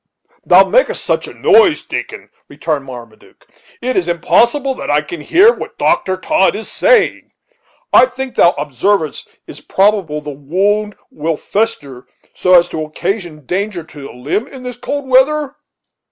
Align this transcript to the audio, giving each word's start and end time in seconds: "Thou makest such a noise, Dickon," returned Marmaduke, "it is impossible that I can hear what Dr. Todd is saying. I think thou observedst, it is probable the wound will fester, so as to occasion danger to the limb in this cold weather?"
"Thou 0.43 0.67
makest 0.67 1.05
such 1.05 1.27
a 1.27 1.33
noise, 1.35 1.83
Dickon," 1.85 2.31
returned 2.47 2.85
Marmaduke, 2.85 3.45
"it 3.83 3.95
is 3.95 4.07
impossible 4.07 4.73
that 4.73 4.89
I 4.89 5.01
can 5.01 5.21
hear 5.21 5.53
what 5.53 5.77
Dr. 5.77 6.17
Todd 6.17 6.55
is 6.55 6.71
saying. 6.71 7.29
I 7.93 8.07
think 8.07 8.33
thou 8.33 8.53
observedst, 8.57 9.27
it 9.27 9.33
is 9.45 9.61
probable 9.61 10.19
the 10.19 10.31
wound 10.31 10.95
will 11.11 11.37
fester, 11.37 12.07
so 12.33 12.55
as 12.55 12.67
to 12.69 12.83
occasion 12.83 13.45
danger 13.45 13.83
to 13.83 14.01
the 14.01 14.11
limb 14.11 14.47
in 14.47 14.63
this 14.63 14.75
cold 14.77 15.07
weather?" 15.07 15.55